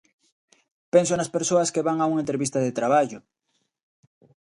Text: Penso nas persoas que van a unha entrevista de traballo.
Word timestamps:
Penso 0.93 1.13
nas 1.15 1.33
persoas 1.35 1.71
que 1.73 1.85
van 1.87 1.97
a 1.99 2.09
unha 2.11 2.23
entrevista 2.23 2.59
de 2.61 2.75
traballo. 2.79 3.19